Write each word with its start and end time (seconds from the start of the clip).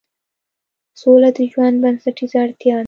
سوله 1.01 1.29
د 1.35 1.37
ژوند 1.51 1.75
بنسټیزه 1.83 2.37
اړتیا 2.43 2.75
ده 2.77 2.79